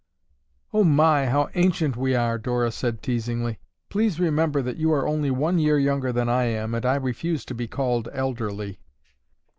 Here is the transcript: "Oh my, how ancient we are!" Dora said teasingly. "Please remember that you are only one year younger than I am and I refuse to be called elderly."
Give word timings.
"Oh 0.73 0.83
my, 0.83 1.27
how 1.27 1.49
ancient 1.53 1.95
we 1.95 2.15
are!" 2.15 2.39
Dora 2.39 2.71
said 2.71 3.03
teasingly. 3.03 3.59
"Please 3.91 4.19
remember 4.19 4.63
that 4.63 4.77
you 4.77 4.91
are 4.91 5.07
only 5.07 5.29
one 5.29 5.59
year 5.59 5.77
younger 5.77 6.11
than 6.11 6.27
I 6.27 6.45
am 6.45 6.73
and 6.73 6.83
I 6.87 6.95
refuse 6.95 7.45
to 7.45 7.53
be 7.53 7.67
called 7.67 8.09
elderly." 8.11 8.79